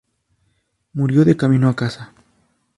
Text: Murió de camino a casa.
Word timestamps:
Murió 0.93 1.23
de 1.25 1.37
camino 1.37 1.69
a 1.69 1.75
casa. 1.75 2.11